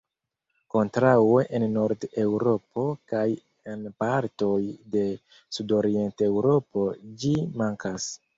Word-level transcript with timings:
Kontraŭe 0.75 1.43
en 1.57 1.65
Nord-Eŭropo 1.73 2.85
kaj 3.11 3.25
en 3.75 3.85
partoj 4.05 4.57
de 4.97 5.05
Sudorient-Eŭropo 5.59 6.89
ĝi 7.25 7.33
mankas. 7.63 8.11